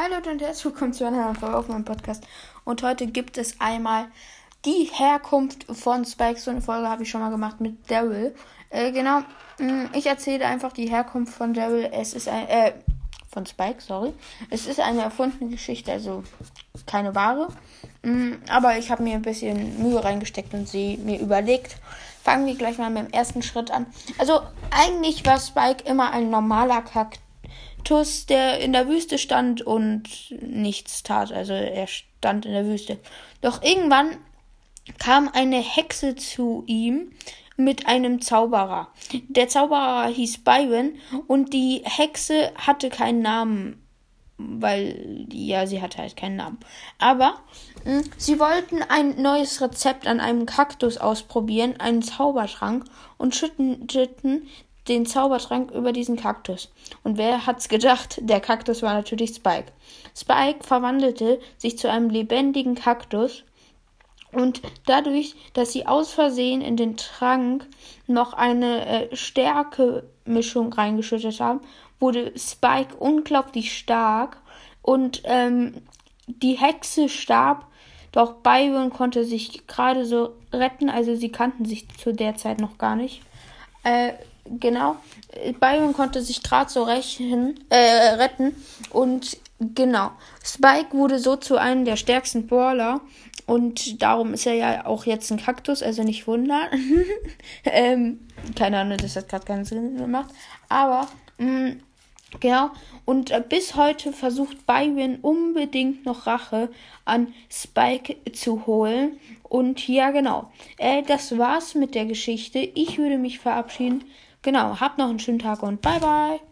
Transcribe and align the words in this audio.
Hi 0.00 0.08
Leute 0.08 0.30
und 0.30 0.40
herzlich 0.40 0.64
willkommen 0.66 0.92
zu 0.92 1.04
einer 1.04 1.24
neuen 1.24 1.34
Folge 1.34 1.56
auf 1.56 1.66
meinem 1.66 1.84
Podcast. 1.84 2.24
Und 2.64 2.84
heute 2.84 3.08
gibt 3.08 3.36
es 3.36 3.60
einmal 3.60 4.06
die 4.64 4.88
Herkunft 4.92 5.66
von 5.76 6.04
Spike. 6.04 6.38
So 6.38 6.52
eine 6.52 6.60
Folge 6.60 6.88
habe 6.88 7.02
ich 7.02 7.10
schon 7.10 7.20
mal 7.20 7.30
gemacht 7.30 7.60
mit 7.60 7.90
Daryl. 7.90 8.32
Äh, 8.70 8.92
genau, 8.92 9.22
mm, 9.58 9.86
ich 9.94 10.06
erzähle 10.06 10.46
einfach 10.46 10.72
die 10.72 10.88
Herkunft 10.88 11.34
von 11.34 11.52
Daryl. 11.52 11.90
Es 11.92 12.14
ist 12.14 12.28
ein, 12.28 12.46
äh, 12.46 12.74
von 13.28 13.44
Spike, 13.44 13.80
sorry. 13.80 14.12
Es 14.50 14.68
ist 14.68 14.78
eine 14.78 15.02
erfundene 15.02 15.50
Geschichte, 15.50 15.90
also 15.90 16.22
keine 16.86 17.16
wahre. 17.16 17.48
Mm, 18.04 18.34
aber 18.48 18.78
ich 18.78 18.92
habe 18.92 19.02
mir 19.02 19.14
ein 19.14 19.22
bisschen 19.22 19.82
Mühe 19.82 20.04
reingesteckt 20.04 20.54
und 20.54 20.68
sie 20.68 20.96
mir 20.98 21.18
überlegt. 21.18 21.76
Fangen 22.22 22.46
wir 22.46 22.54
gleich 22.54 22.78
mal 22.78 22.88
mit 22.88 23.08
dem 23.08 23.12
ersten 23.12 23.42
Schritt 23.42 23.72
an. 23.72 23.86
Also 24.16 24.42
eigentlich 24.70 25.26
war 25.26 25.40
Spike 25.40 25.82
immer 25.90 26.12
ein 26.12 26.30
normaler 26.30 26.82
Charakter 26.82 27.18
Tus, 27.84 28.26
der 28.26 28.60
in 28.60 28.72
der 28.72 28.88
Wüste 28.88 29.18
stand 29.18 29.62
und 29.62 30.02
nichts 30.40 31.02
tat. 31.02 31.32
Also 31.32 31.52
er 31.52 31.86
stand 31.86 32.46
in 32.46 32.52
der 32.52 32.66
Wüste. 32.66 32.98
Doch 33.40 33.62
irgendwann 33.62 34.16
kam 34.98 35.28
eine 35.32 35.60
Hexe 35.60 36.16
zu 36.16 36.64
ihm 36.66 37.12
mit 37.56 37.86
einem 37.86 38.20
Zauberer. 38.22 38.88
Der 39.28 39.48
Zauberer 39.48 40.06
hieß 40.06 40.38
Byron 40.44 40.94
und 41.26 41.52
die 41.52 41.82
Hexe 41.84 42.52
hatte 42.56 42.88
keinen 42.88 43.20
Namen, 43.20 43.82
weil 44.38 45.26
ja, 45.32 45.66
sie 45.66 45.82
hatte 45.82 45.98
halt 45.98 46.16
keinen 46.16 46.36
Namen. 46.36 46.58
Aber 46.98 47.40
hm, 47.84 48.02
sie 48.16 48.38
wollten 48.38 48.82
ein 48.82 49.20
neues 49.20 49.60
Rezept 49.60 50.06
an 50.06 50.20
einem 50.20 50.46
Kaktus 50.46 50.98
ausprobieren, 50.98 51.80
einen 51.80 52.02
Zaubertrank 52.02 52.84
und 53.18 53.34
schütteten 53.34 54.46
den 54.88 55.06
Zaubertrank 55.06 55.70
über 55.70 55.92
diesen 55.92 56.16
Kaktus. 56.16 56.70
Und 57.02 57.18
wer 57.18 57.46
hat's 57.46 57.68
gedacht? 57.68 58.18
Der 58.22 58.40
Kaktus 58.40 58.82
war 58.82 58.94
natürlich 58.94 59.34
Spike. 59.34 59.72
Spike 60.16 60.64
verwandelte 60.64 61.40
sich 61.56 61.78
zu 61.78 61.90
einem 61.90 62.10
lebendigen 62.10 62.74
Kaktus 62.74 63.44
und 64.32 64.60
dadurch, 64.86 65.34
dass 65.54 65.72
sie 65.72 65.86
aus 65.86 66.12
Versehen 66.12 66.60
in 66.60 66.76
den 66.76 66.96
Trank 66.96 67.66
noch 68.06 68.34
eine 68.34 68.86
äh, 69.10 69.16
Stärkemischung 69.16 70.72
reingeschüttet 70.72 71.40
haben, 71.40 71.60
wurde 71.98 72.32
Spike 72.36 72.94
unglaublich 72.98 73.76
stark 73.76 74.38
und 74.82 75.22
ähm, 75.24 75.74
die 76.26 76.58
Hexe 76.58 77.08
starb. 77.08 77.66
Doch 78.12 78.34
Byron 78.36 78.90
konnte 78.90 79.24
sich 79.24 79.66
gerade 79.66 80.04
so 80.04 80.34
retten, 80.52 80.88
also 80.90 81.14
sie 81.14 81.30
kannten 81.30 81.64
sich 81.64 81.88
zu 81.98 82.12
der 82.12 82.36
Zeit 82.36 82.60
noch 82.60 82.78
gar 82.78 82.96
nicht. 82.96 83.22
Äh, 83.84 84.12
genau. 84.44 84.96
Byron 85.60 85.92
konnte 85.92 86.22
sich 86.22 86.42
gerade 86.42 86.70
so 86.70 86.82
rächen, 86.82 87.58
äh, 87.68 88.14
retten. 88.14 88.54
Und 88.90 89.36
genau. 89.60 90.12
Spike 90.44 90.92
wurde 90.92 91.18
so 91.18 91.36
zu 91.36 91.56
einem 91.56 91.84
der 91.84 91.96
stärksten 91.96 92.46
Brawler. 92.46 93.00
Und 93.46 94.02
darum 94.02 94.34
ist 94.34 94.46
er 94.46 94.54
ja 94.54 94.86
auch 94.86 95.06
jetzt 95.06 95.30
ein 95.30 95.38
Kaktus, 95.38 95.82
also 95.82 96.02
nicht 96.02 96.26
wundern. 96.26 96.68
ähm, 97.64 98.20
keine 98.54 98.78
Ahnung, 98.78 98.98
das 98.98 99.16
hat 99.16 99.28
gerade 99.28 99.46
keinen 99.46 99.64
Sinn 99.64 99.96
gemacht. 99.96 100.34
Aber, 100.68 101.08
mh, 101.38 101.50
mm, 101.50 101.80
genau. 102.40 102.70
Und 103.04 103.30
äh, 103.30 103.42
bis 103.46 103.74
heute 103.74 104.12
versucht 104.12 104.66
Byron 104.66 105.18
unbedingt 105.22 106.04
noch 106.04 106.26
Rache 106.26 106.70
an 107.04 107.32
Spike 107.50 108.16
zu 108.32 108.66
holen. 108.66 109.18
Und 109.42 109.88
ja, 109.88 110.10
genau. 110.10 110.50
Äh, 110.76 111.02
das 111.02 111.38
war's 111.38 111.74
mit 111.74 111.94
der 111.94 112.06
Geschichte. 112.06 112.58
Ich 112.58 112.98
würde 112.98 113.18
mich 113.18 113.38
verabschieden. 113.38 114.04
Genau, 114.42 114.78
habt 114.80 114.98
noch 114.98 115.08
einen 115.08 115.18
schönen 115.18 115.38
Tag 115.38 115.62
und 115.62 115.80
bye 115.82 116.00
bye. 116.00 116.48